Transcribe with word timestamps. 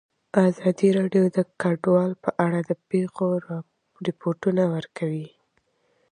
ازادي 0.47 0.89
راډیو 0.99 1.25
د 1.35 1.37
کډوال 1.61 2.11
په 2.23 2.29
اړه 2.45 2.59
د 2.69 2.71
پېښو 2.89 3.27
رپوټونه 4.07 4.63
ورکړي. 4.75 5.25